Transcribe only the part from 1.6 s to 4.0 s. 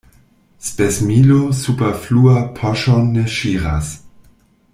superflua poŝon ne ŝiras.